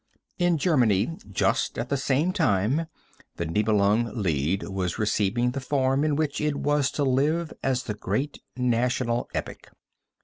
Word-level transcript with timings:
In 0.39 0.57
Germany, 0.57 1.15
just 1.31 1.77
at 1.77 1.89
the 1.89 1.95
same 1.95 2.33
time, 2.33 2.87
the 3.35 3.45
Nibelungen 3.45 4.11
Lied 4.15 4.63
was 4.63 4.97
receiving 4.97 5.51
the 5.51 5.61
form 5.61 6.03
in 6.03 6.15
which 6.15 6.41
it 6.41 6.55
was 6.55 6.89
to 6.93 7.03
live 7.03 7.53
as 7.61 7.83
the 7.83 7.93
great 7.93 8.39
National 8.57 9.29
epic. 9.35 9.69